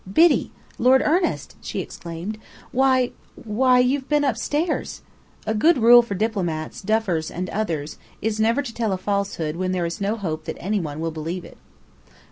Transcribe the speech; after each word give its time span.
"Biddy! 0.11 0.49
Lord 0.79 1.03
Ernest!" 1.05 1.57
she 1.61 1.79
exclaimed. 1.79 2.39
"Why 2.71 3.11
why 3.35 3.77
you 3.77 3.99
have 3.99 4.09
been 4.09 4.23
upstairs!" 4.23 5.03
A 5.45 5.53
good 5.53 5.77
rule 5.77 6.01
for 6.01 6.15
diplomats, 6.15 6.81
duffers, 6.81 7.29
and 7.29 7.51
others, 7.51 7.99
is 8.19 8.39
never 8.39 8.63
to 8.63 8.73
tell 8.73 8.93
a 8.93 8.97
falsehood 8.97 9.57
when 9.57 9.73
there 9.73 9.85
is 9.85 10.01
no 10.01 10.15
hope 10.15 10.45
that 10.45 10.57
any 10.59 10.79
one 10.79 11.01
will 11.01 11.11
believe 11.11 11.45
it. 11.45 11.59